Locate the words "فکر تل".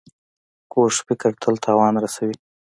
1.07-1.55